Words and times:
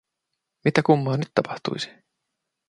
Mitä 0.65 0.83
kummaa 0.83 1.17
nyt 1.17 1.31
tapahtuisi? 1.35 1.89